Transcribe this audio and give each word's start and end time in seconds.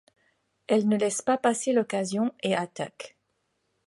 Elle 0.65 0.87
ne 0.89 0.97
laisse 0.97 1.21
pas 1.21 1.37
passer 1.37 1.73
l'occasion 1.73 2.33
et 2.41 2.55
attaque. 2.55 3.19